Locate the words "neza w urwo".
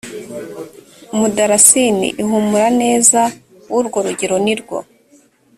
2.81-3.97